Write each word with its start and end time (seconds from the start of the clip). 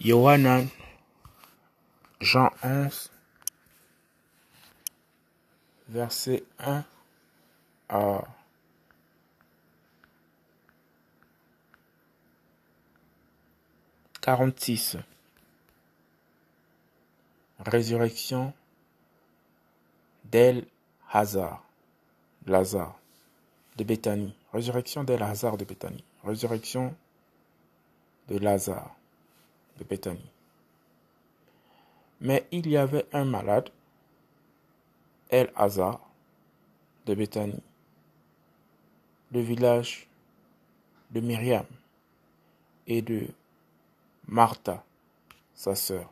Yohanan, 0.00 0.68
Jean 2.20 2.50
11, 2.62 3.10
verset 5.88 6.44
1 6.58 6.84
à 7.88 8.24
46. 14.20 14.96
Résurrection 17.60 18.52
d'El 20.24 20.66
Hazar, 21.12 21.64
Lazare 22.46 22.98
de 23.76 23.84
Béthanie. 23.84 24.34
Résurrection 24.52 25.04
d'El 25.04 25.22
Hazar 25.22 25.56
de 25.56 25.64
Béthanie. 25.64 26.04
Résurrection 26.24 26.94
de 28.28 28.38
Lazare 28.38 28.96
de 29.78 29.84
Béthanie. 29.84 30.30
Mais 32.20 32.46
il 32.50 32.68
y 32.68 32.76
avait 32.76 33.06
un 33.12 33.24
malade, 33.24 33.70
El 35.28 35.52
Hazar 35.54 36.00
de 37.04 37.14
Béthanie, 37.14 37.62
le 39.32 39.40
village 39.40 40.08
de 41.10 41.20
Myriam 41.20 41.66
et 42.86 43.02
de 43.02 43.28
Martha, 44.26 44.84
sa 45.54 45.74
sœur. 45.74 46.10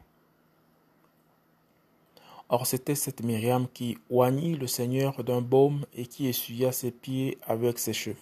Or 2.48 2.66
c'était 2.66 2.94
cette 2.94 3.22
Myriam 3.22 3.66
qui 3.68 3.98
oignit 4.10 4.56
le 4.56 4.66
Seigneur 4.66 5.24
d'un 5.24 5.40
baume 5.40 5.86
et 5.94 6.06
qui 6.06 6.28
essuya 6.28 6.72
ses 6.72 6.90
pieds 6.90 7.38
avec 7.46 7.78
ses 7.78 7.94
cheveux. 7.94 8.16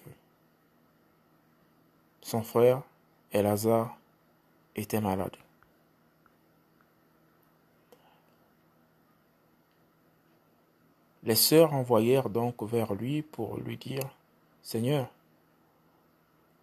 Son 2.20 2.42
frère, 2.42 2.82
Elazar, 3.32 3.98
était 4.74 5.00
malade. 5.00 5.36
Les 11.24 11.36
sœurs 11.36 11.72
envoyèrent 11.72 12.30
donc 12.30 12.62
vers 12.64 12.94
lui 12.94 13.22
pour 13.22 13.56
lui 13.58 13.76
dire, 13.76 14.08
Seigneur, 14.60 15.08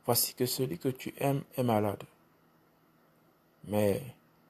voici 0.06 0.34
que 0.34 0.46
celui 0.46 0.78
que 0.78 0.90
tu 0.90 1.14
aimes 1.18 1.44
est 1.56 1.64
malade. 1.64 2.04
Mais 3.66 4.02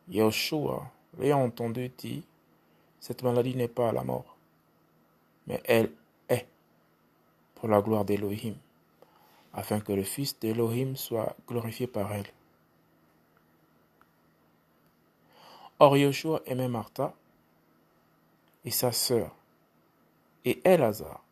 Yahushua, 0.08 0.92
l'ayant 1.20 1.44
entendu, 1.44 1.92
dit, 1.96 2.24
cette 3.00 3.22
maladie 3.22 3.56
n'est 3.56 3.68
pas 3.68 3.92
la 3.92 4.04
mort, 4.04 4.36
mais 5.46 5.62
elle 5.66 5.92
est 6.28 6.48
pour 7.56 7.70
la 7.70 7.82
gloire 7.82 8.06
d'Élohim, 8.06 8.56
afin 9.54 9.80
que 9.80 9.94
le 9.94 10.04
Fils 10.04 10.40
d'Élohim 10.40 10.96
soit 10.96 11.36
glorifié 11.48 11.86
par 11.86 12.12
elle. 12.14 12.28
Or 15.80 15.96
Yoshua 15.96 16.42
aimait 16.46 16.68
Martha 16.68 17.14
et 18.66 18.72
sa 18.72 18.92
sœur, 18.92 19.34
et 20.44 20.60
Elazar. 20.66 21.24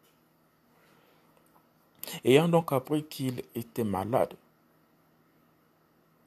Ayant 2.23 2.47
donc 2.47 2.71
appris 2.71 3.03
qu'il 3.03 3.43
était 3.53 3.83
malade, 3.83 4.33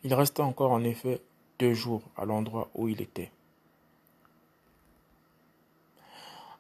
il 0.05 0.13
resta 0.13 0.45
encore 0.45 0.73
en 0.73 0.85
effet 0.85 1.23
deux 1.59 1.73
jours 1.73 2.03
à 2.17 2.27
l'endroit 2.27 2.69
où 2.75 2.89
il 2.89 3.01
était. 3.01 3.33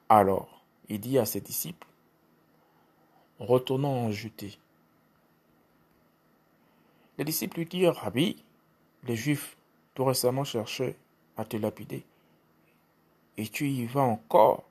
Alors, 0.09 0.63
il 0.89 0.99
dit 0.99 1.19
à 1.19 1.27
ses 1.27 1.41
disciples, 1.41 1.87
retournons 3.39 4.07
en 4.07 4.11
Judée. 4.11 4.59
Les 7.19 7.25
disciples 7.25 7.59
lui 7.59 7.67
dirent, 7.67 7.95
Rabbi, 7.95 8.43
les 9.05 9.17
Juifs 9.17 9.57
tout 9.95 10.05
récemment 10.05 10.45
cherchaient 10.45 10.97
à 11.41 11.45
te 11.47 11.57
lapider, 11.57 12.05
et 13.39 13.49
tu 13.49 13.67
y 13.67 13.87
vas 13.87 14.03
encore. 14.03 14.65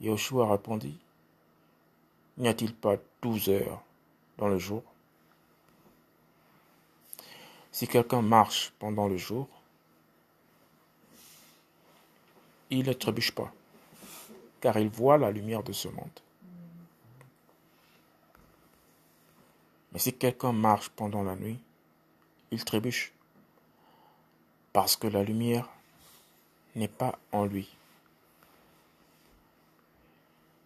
Yahushua 0.00 0.50
répondit, 0.50 0.98
N'y 2.36 2.48
a-t-il 2.48 2.74
pas 2.74 2.96
douze 3.22 3.48
heures 3.48 3.80
dans 4.38 4.48
le 4.48 4.58
jour? 4.58 4.82
Si 7.70 7.86
quelqu'un 7.86 8.22
marche 8.22 8.72
pendant 8.80 9.06
le 9.06 9.16
jour, 9.16 9.48
il 12.70 12.84
ne 12.84 12.92
trébuche 12.92 13.30
pas, 13.30 13.52
car 14.60 14.76
il 14.78 14.88
voit 14.88 15.16
la 15.16 15.30
lumière 15.30 15.62
de 15.62 15.72
ce 15.72 15.86
monde. 15.86 16.20
Mais 19.92 20.00
si 20.00 20.12
quelqu'un 20.12 20.52
marche 20.52 20.88
pendant 20.88 21.22
la 21.22 21.36
nuit, 21.36 21.60
il 22.50 22.64
trébuche, 22.64 23.12
parce 24.74 24.96
que 24.96 25.06
la 25.06 25.22
lumière 25.22 25.70
n'est 26.74 26.88
pas 26.88 27.16
en 27.30 27.46
lui. 27.46 27.70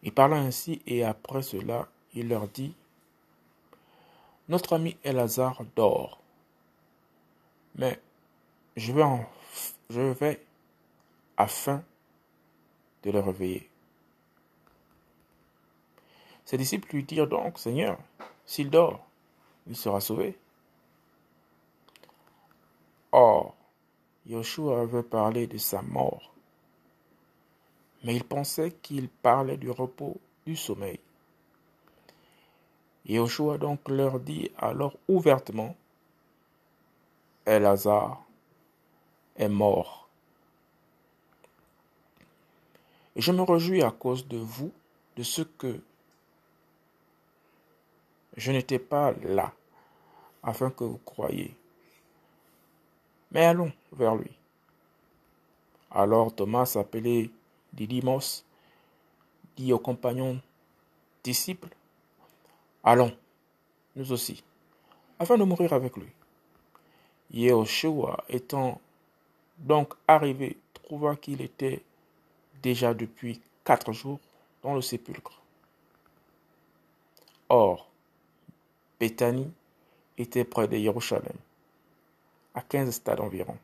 Il 0.03 0.13
parla 0.13 0.37
ainsi 0.39 0.81
et 0.87 1.05
après 1.05 1.43
cela, 1.43 1.87
il 2.15 2.29
leur 2.29 2.49
dit, 2.49 2.75
Notre 4.49 4.73
ami 4.73 4.97
Elazar 5.05 5.63
dort, 5.77 6.23
mais 7.75 8.01
je 8.77 8.93
vais, 8.93 9.05
je 9.91 10.01
vais 10.01 10.43
afin 11.37 11.85
de 13.03 13.11
le 13.11 13.21
réveiller. 13.21 13.69
Ses 16.47 16.57
disciples 16.57 16.95
lui 16.95 17.05
dirent 17.05 17.29
donc, 17.29 17.59
Seigneur, 17.59 17.99
s'il 18.47 18.71
dort, 18.71 19.05
il 19.67 19.77
sera 19.77 20.01
sauvé. 20.01 20.39
Or, 23.13 23.58
Yoshua 24.29 24.83
avait 24.83 25.03
parlé 25.03 25.47
de 25.47 25.57
sa 25.57 25.81
mort, 25.81 26.35
mais 28.05 28.15
il 28.15 28.25
pensait 28.25 28.73
qu'il 28.73 29.09
parlait 29.09 29.57
du 29.57 29.71
repos, 29.71 30.21
du 30.45 30.55
sommeil. 30.55 31.01
Yoshua 33.07 33.57
donc 33.57 33.89
leur 33.89 34.21
dit 34.21 34.51
alors 34.59 34.95
ouvertement, 35.09 35.75
Elazar 37.47 38.23
est 39.37 39.49
mort. 39.49 40.11
Et 43.17 43.23
je 43.23 43.33
me 43.33 43.43
réjouis 43.43 43.83
à 43.83 43.91
cause 43.91 44.29
de 44.29 44.37
vous, 44.37 44.73
de 45.17 45.23
ce 45.23 45.41
que 45.41 45.81
je 48.37 48.53
n'étais 48.53 48.79
pas 48.79 49.13
là, 49.23 49.55
afin 50.43 50.71
que 50.71 50.85
vous 50.85 51.01
croyiez. 51.03 51.57
Mais 53.33 53.47
allons 53.47 53.73
vers 53.93 54.15
lui. 54.15 54.31
Alors 55.91 56.35
Thomas, 56.35 56.77
appelé 56.79 57.31
Didymos, 57.73 58.45
dit 59.57 59.73
aux 59.73 59.79
compagnons 59.79 60.41
disciples, 61.25 61.75
Allons, 62.85 63.15
nous 63.97 64.13
aussi, 64.13 64.43
afin 65.19 65.37
de 65.37 65.45
mourir 65.45 65.73
avec 65.73 65.97
lui. 65.97 66.09
Yehoshua 67.31 68.25
étant 68.29 68.81
donc 69.59 69.95
arrivé, 70.07 70.57
trouva 70.73 71.17
qu'il 71.17 71.43
était 71.43 71.83
déjà 72.63 72.95
depuis 72.95 73.41
quatre 73.65 73.93
jours 73.93 74.21
dans 74.63 74.75
le 74.75 74.81
sépulcre. 74.81 75.41
Or, 77.49 77.89
Bethanie 79.01 79.51
était 80.17 80.45
près 80.45 80.69
de 80.69 80.77
Jérusalem, 80.77 81.37
à 82.55 82.63
quinze 82.63 82.95
stades 82.95 83.21
environ. 83.21 83.57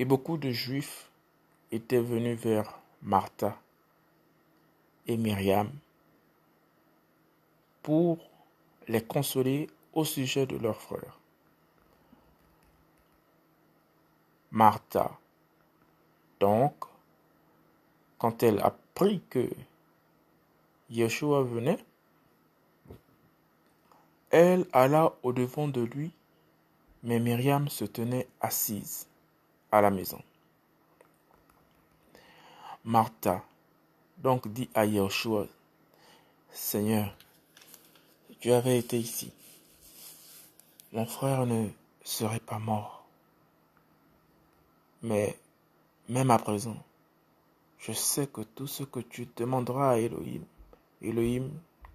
Et 0.00 0.06
beaucoup 0.06 0.38
de 0.38 0.50
Juifs 0.50 1.10
étaient 1.70 2.00
venus 2.00 2.40
vers 2.40 2.80
Martha 3.02 3.60
et 5.06 5.18
Myriam 5.18 5.70
pour 7.82 8.16
les 8.88 9.02
consoler 9.02 9.68
au 9.92 10.06
sujet 10.06 10.46
de 10.46 10.56
leur 10.56 10.80
frère. 10.80 11.18
Martha, 14.50 15.18
donc, 16.40 16.72
quand 18.16 18.42
elle 18.42 18.60
apprit 18.60 19.20
que 19.28 19.50
Yeshua 20.88 21.42
venait, 21.42 21.84
elle 24.30 24.64
alla 24.72 25.12
au-devant 25.22 25.68
de 25.68 25.82
lui, 25.82 26.10
mais 27.02 27.20
Myriam 27.20 27.68
se 27.68 27.84
tenait 27.84 28.26
assise 28.40 29.09
à 29.72 29.80
la 29.80 29.90
maison. 29.90 30.20
Martha 32.84 33.44
donc 34.18 34.48
dit 34.48 34.68
à 34.74 34.84
Yeshua, 34.84 35.46
Seigneur, 36.50 37.14
si 38.28 38.36
tu 38.36 38.52
avais 38.52 38.78
été 38.78 38.98
ici, 38.98 39.32
mon 40.92 41.06
frère 41.06 41.46
ne 41.46 41.68
serait 42.02 42.40
pas 42.40 42.58
mort. 42.58 43.06
Mais 45.02 45.38
même 46.08 46.30
à 46.30 46.38
présent, 46.38 46.76
je 47.78 47.92
sais 47.92 48.26
que 48.26 48.42
tout 48.42 48.66
ce 48.66 48.82
que 48.82 49.00
tu 49.00 49.28
demanderas 49.36 49.92
à 49.92 49.98
Elohim, 49.98 50.42
Elohim 51.00 51.50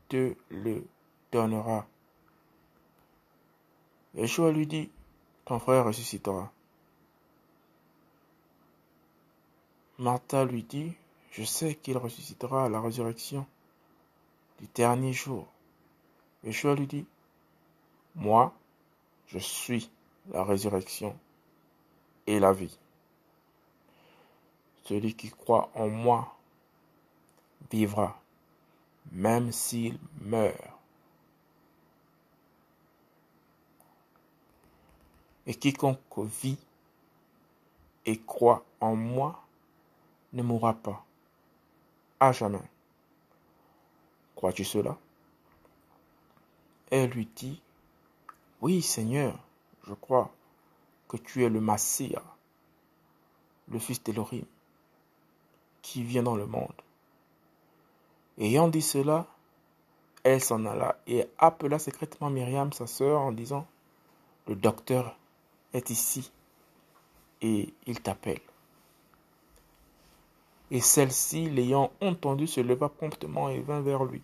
te 0.09 0.35
le 0.49 0.83
donnera. 1.31 1.85
Yeshua 4.15 4.51
lui 4.51 4.65
dit, 4.65 4.89
ton 5.45 5.59
frère 5.59 5.85
ressuscitera. 5.85 6.51
Martha 9.97 10.43
lui 10.43 10.63
dit, 10.63 10.93
je 11.31 11.43
sais 11.43 11.75
qu'il 11.75 11.97
ressuscitera 11.97 12.65
à 12.65 12.69
la 12.69 12.81
résurrection 12.81 13.47
du 14.59 14.67
dernier 14.75 15.13
jour. 15.13 15.47
Yeshua 16.43 16.75
lui 16.75 16.85
dit, 16.85 17.05
moi, 18.13 18.53
je 19.27 19.39
suis 19.39 19.89
la 20.31 20.43
résurrection 20.43 21.17
et 22.27 22.39
la 22.39 22.51
vie. 22.51 22.77
Celui 24.83 25.15
qui 25.15 25.29
croit 25.29 25.69
en 25.75 25.87
moi 25.87 26.35
vivra, 27.71 28.19
même 29.13 29.53
s'il 29.53 29.97
meurt. 30.21 30.59
Et 35.47 35.55
quiconque 35.55 35.99
vit 36.17 36.57
et 38.05 38.19
croit 38.19 38.65
en 38.81 38.95
moi 38.95 39.44
ne 40.35 40.43
mourra 40.43 40.73
pas 40.73 41.03
à 42.19 42.31
jamais. 42.31 42.61
Crois-tu 44.35 44.63
cela? 44.63 44.97
Elle 46.91 47.09
lui 47.09 47.27
dit, 47.35 47.61
Oui 48.61 48.81
Seigneur, 48.81 49.39
je 49.87 49.93
crois 49.93 50.31
que 51.07 51.17
tu 51.17 51.43
es 51.43 51.49
le 51.49 51.61
Massia, 51.61 52.21
le 53.69 53.79
fils 53.79 54.03
d'Elohim, 54.03 54.45
qui 55.81 56.03
vient 56.03 56.23
dans 56.23 56.35
le 56.35 56.45
monde. 56.45 56.73
Ayant 58.37 58.67
dit 58.67 58.81
cela, 58.81 59.25
elle 60.23 60.41
s'en 60.41 60.65
alla 60.65 60.97
et 61.07 61.25
appela 61.37 61.79
secrètement 61.79 62.29
Myriam, 62.29 62.73
sa 62.73 62.87
sœur, 62.87 63.21
en 63.21 63.31
disant, 63.31 63.65
Le 64.47 64.55
docteur 64.55 65.17
est 65.73 65.89
ici 65.89 66.31
et 67.41 67.73
il 67.85 68.01
t'appelle. 68.01 68.41
Et 70.71 70.79
celle-ci, 70.79 71.49
l'ayant 71.49 71.91
entendu, 72.01 72.47
se 72.47 72.59
leva 72.59 72.89
promptement 72.89 73.49
et 73.49 73.59
vint 73.59 73.81
vers 73.81 74.03
lui. 74.03 74.21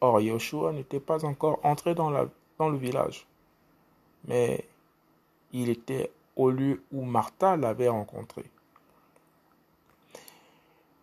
Or, 0.00 0.20
Yoshua 0.20 0.72
n'était 0.72 1.00
pas 1.00 1.24
encore 1.24 1.58
entré 1.64 1.94
dans, 1.94 2.10
le 2.10 2.76
village, 2.76 3.26
mais 4.26 4.64
il 5.52 5.70
était 5.70 6.12
au 6.36 6.50
lieu 6.50 6.82
où 6.92 7.04
Martha 7.04 7.56
l'avait 7.56 7.88
rencontré. 7.88 8.44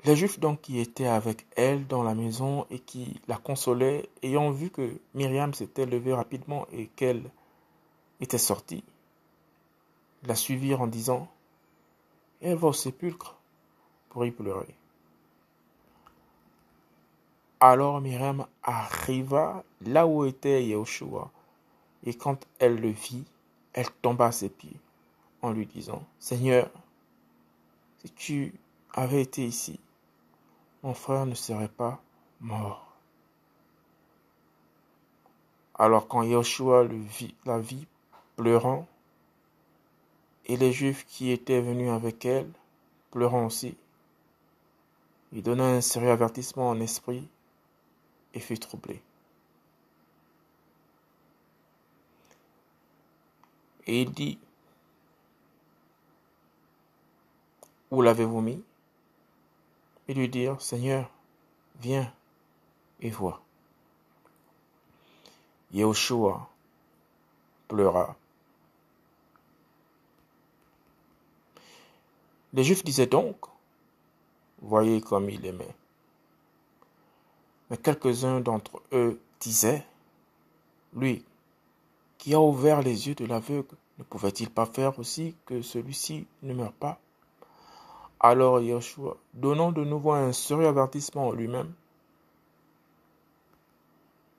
Les 0.05 0.15
Juifs 0.15 0.39
donc 0.39 0.61
qui 0.61 0.79
étaient 0.79 1.07
avec 1.07 1.45
elle 1.55 1.87
dans 1.87 2.03
la 2.03 2.13
maison 2.13 2.67
et 2.69 2.79
qui 2.79 3.19
la 3.27 3.37
consolaient, 3.37 4.07
ayant 4.21 4.51
vu 4.51 4.69
que 4.69 4.97
Myriam 5.15 5.53
s'était 5.53 5.87
levée 5.87 6.13
rapidement 6.13 6.67
et 6.71 6.85
qu'elle 6.95 7.23
était 8.21 8.37
sortie, 8.37 8.83
la 10.23 10.35
suivirent 10.35 10.81
en 10.81 10.87
disant 10.87 11.27
Elle 12.41 12.55
va 12.55 12.67
au 12.67 12.73
sépulcre 12.73 13.35
pleurer. 14.31 14.75
Alors 17.59 18.01
Myriam 18.01 18.45
arriva 18.63 19.63
là 19.81 20.07
où 20.07 20.25
était 20.25 20.65
Yahushua, 20.65 21.31
et 22.05 22.13
quand 22.13 22.45
elle 22.59 22.79
le 22.79 22.89
vit, 22.89 23.25
elle 23.73 23.89
tomba 24.01 24.27
à 24.27 24.31
ses 24.31 24.49
pieds 24.49 24.77
en 25.41 25.51
lui 25.51 25.65
disant 25.65 26.03
Seigneur, 26.19 26.69
si 27.97 28.11
tu 28.11 28.53
avais 28.93 29.21
été 29.21 29.45
ici, 29.45 29.79
mon 30.83 30.93
frère 30.93 31.25
ne 31.25 31.35
serait 31.35 31.67
pas 31.67 32.01
mort. 32.39 32.85
Alors 35.75 36.07
quand 36.07 36.23
Yahushua 36.23 36.83
le 36.83 36.97
vit, 36.97 37.35
la 37.45 37.59
vit 37.59 37.87
pleurant, 38.35 38.87
et 40.45 40.57
les 40.57 40.71
Juifs 40.71 41.05
qui 41.07 41.31
étaient 41.31 41.61
venus 41.61 41.89
avec 41.89 42.25
elle, 42.25 42.49
pleurant 43.11 43.47
aussi. 43.47 43.75
Il 45.35 45.43
donna 45.43 45.65
un 45.65 45.81
sérieux 45.81 46.11
avertissement 46.11 46.69
en 46.69 46.79
esprit 46.79 47.27
et 48.33 48.39
fut 48.39 48.57
troublé. 48.57 49.01
Et 53.85 54.03
il 54.03 54.11
dit, 54.13 54.39
Où 57.91 58.01
l'avez-vous 58.01 58.39
mis? 58.39 58.63
Et 60.07 60.13
lui 60.13 60.29
dire, 60.29 60.61
Seigneur, 60.61 61.11
viens 61.81 62.13
et 63.01 63.09
vois. 63.09 63.41
Yahushua 65.73 66.49
pleura. 67.67 68.15
Les 72.53 72.63
Juifs 72.63 72.85
disaient 72.85 73.05
donc, 73.05 73.35
voyez 74.67 75.01
comme 75.01 75.29
il 75.29 75.45
aimait. 75.45 75.75
Mais 77.69 77.77
quelques-uns 77.77 78.41
d'entre 78.41 78.81
eux 78.91 79.19
disaient, 79.39 79.85
lui, 80.93 81.23
qui 82.17 82.33
a 82.33 82.39
ouvert 82.39 82.81
les 82.81 83.07
yeux 83.07 83.15
de 83.15 83.25
l'aveugle, 83.25 83.75
ne 83.97 84.03
pouvait-il 84.03 84.49
pas 84.49 84.65
faire 84.65 84.99
aussi 84.99 85.35
que 85.45 85.61
celui-ci 85.61 86.27
ne 86.43 86.53
meure 86.53 86.73
pas? 86.73 86.99
Alors 88.19 88.59
Yeshua, 88.59 89.17
donnant 89.33 89.71
de 89.71 89.83
nouveau 89.83 90.13
un 90.13 90.31
sérieux 90.31 90.67
avertissement 90.67 91.27
en 91.27 91.31
lui-même, 91.31 91.73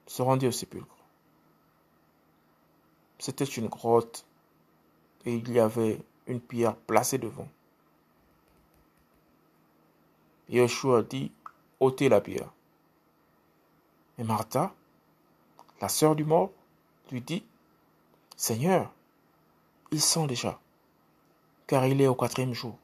se 0.06 0.22
rendit 0.22 0.46
au 0.46 0.52
sépulcre. 0.52 0.96
C'était 3.18 3.44
une 3.44 3.68
grotte 3.68 4.24
et 5.24 5.34
il 5.34 5.52
y 5.52 5.58
avait 5.58 6.00
une 6.26 6.40
pierre 6.40 6.76
placée 6.76 7.18
devant. 7.18 7.48
Yeshua 10.48 11.02
dit, 11.02 11.32
ôtez 11.80 12.08
la 12.08 12.20
pierre. 12.20 12.50
Et 14.18 14.24
Martha, 14.24 14.72
la 15.80 15.88
sœur 15.88 16.14
du 16.14 16.24
mort, 16.24 16.50
lui 17.10 17.20
dit, 17.20 17.44
Seigneur, 18.36 18.92
il 19.90 20.00
sent 20.00 20.26
déjà, 20.26 20.58
car 21.66 21.86
il 21.86 22.00
est 22.00 22.06
au 22.06 22.14
quatrième 22.14 22.54
jour. 22.54 22.76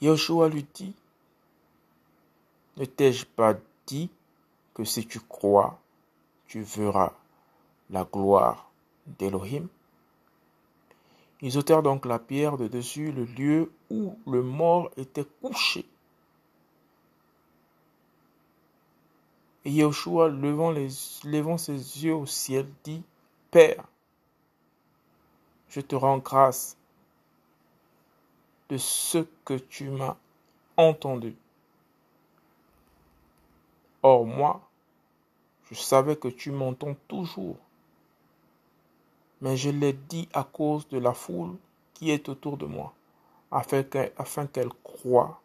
Yeshua 0.00 0.48
lui 0.48 0.66
dit, 0.74 0.94
ne 2.76 2.84
t'ai-je 2.84 3.24
pas 3.24 3.54
dit 3.86 4.10
que 4.74 4.84
si 4.84 5.06
tu 5.06 5.20
crois, 5.20 5.78
tu 6.46 6.62
verras 6.62 7.12
la 7.90 8.04
gloire 8.04 8.70
d'Elohim? 9.06 9.68
Ils 11.42 11.58
ôtèrent 11.58 11.82
donc 11.82 12.06
la 12.06 12.20
pierre 12.20 12.56
de 12.56 12.68
dessus 12.68 13.10
le 13.10 13.24
lieu 13.24 13.72
où 13.90 14.16
le 14.26 14.42
mort 14.42 14.90
était 14.96 15.26
couché. 15.42 15.84
Et 19.64 19.70
Yeshua, 19.70 20.28
levant, 20.28 20.72
levant 20.72 21.58
ses 21.58 22.04
yeux 22.04 22.14
au 22.14 22.26
ciel, 22.26 22.66
dit, 22.84 23.02
Père, 23.50 23.84
je 25.68 25.80
te 25.80 25.94
rends 25.94 26.18
grâce 26.18 26.76
de 28.68 28.76
ce 28.76 29.18
que 29.44 29.54
tu 29.54 29.90
m'as 29.90 30.16
entendu. 30.76 31.34
Or 34.02 34.26
moi, 34.26 34.60
je 35.70 35.74
savais 35.74 36.16
que 36.16 36.28
tu 36.28 36.50
m'entends 36.50 36.96
toujours 37.08 37.56
mais 39.42 39.56
je 39.56 39.70
l'ai 39.70 39.92
dit 39.92 40.28
à 40.32 40.44
cause 40.44 40.88
de 40.88 40.98
la 40.98 41.12
foule 41.12 41.56
qui 41.94 42.10
est 42.12 42.28
autour 42.28 42.56
de 42.56 42.64
moi, 42.64 42.94
afin 43.50 43.82
qu'elle 43.82 44.68
croie 44.84 45.42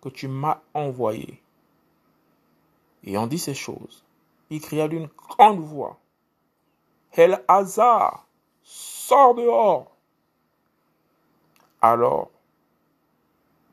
que 0.00 0.08
tu 0.08 0.28
m'as 0.28 0.60
envoyé. 0.72 1.40
Ayant 3.06 3.26
dit 3.26 3.38
ces 3.38 3.54
choses, 3.54 4.02
il 4.48 4.62
cria 4.62 4.88
d'une 4.88 5.08
grande 5.28 5.60
voix, 5.60 5.98
El 7.12 7.44
hasard, 7.46 8.26
sors 8.62 9.34
dehors. 9.34 9.90
Alors, 11.82 12.30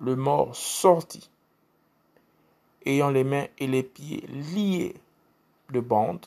le 0.01 0.17
mort 0.17 0.53
sortit, 0.53 1.29
ayant 2.85 3.09
les 3.09 3.23
mains 3.23 3.47
et 3.57 3.67
les 3.67 3.83
pieds 3.83 4.27
liés 4.27 4.95
de 5.69 5.79
bandes, 5.79 6.25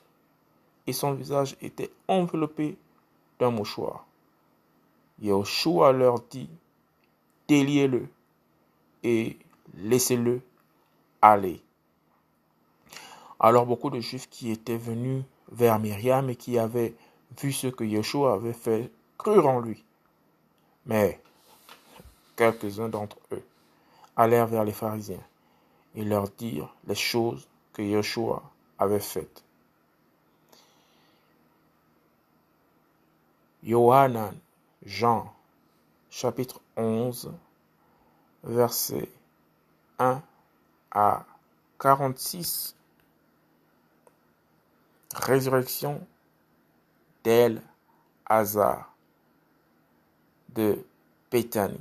et 0.86 0.94
son 0.94 1.12
visage 1.12 1.56
était 1.60 1.90
enveloppé 2.08 2.78
d'un 3.38 3.50
mouchoir. 3.50 4.06
Yahushua 5.20 5.92
leur 5.92 6.20
dit, 6.20 6.50
déliez-le 7.48 8.08
et 9.02 9.38
laissez-le 9.74 10.40
aller. 11.22 11.62
Alors 13.38 13.66
beaucoup 13.66 13.90
de 13.90 14.00
Juifs 14.00 14.28
qui 14.30 14.50
étaient 14.50 14.76
venus 14.76 15.22
vers 15.52 15.78
Myriam 15.78 16.30
et 16.30 16.36
qui 16.36 16.58
avaient 16.58 16.94
vu 17.40 17.52
ce 17.52 17.66
que 17.66 17.84
Yeshua 17.84 18.34
avait 18.34 18.52
fait 18.52 18.90
crurent 19.18 19.48
en 19.48 19.60
lui. 19.60 19.84
Mais 20.86 21.20
quelques-uns 22.36 22.88
d'entre 22.88 23.18
eux 23.32 23.44
allèrent 24.16 24.46
vers 24.46 24.64
les 24.64 24.72
pharisiens 24.72 25.22
et 25.94 26.04
leur 26.04 26.28
dirent 26.30 26.74
les 26.86 26.94
choses 26.94 27.48
que 27.72 27.82
Yeshua 27.82 28.42
avait 28.78 29.00
faites. 29.00 29.43
Yohanan, 33.64 34.34
Jean, 34.84 35.32
chapitre 36.10 36.60
11, 36.76 37.32
versets 38.42 39.08
1 39.98 40.20
à 40.90 41.24
46. 41.78 42.76
Résurrection 45.14 46.06
d'El 47.22 47.62
Hazar 48.26 48.92
de 50.50 50.84
Bethanie. 51.30 51.80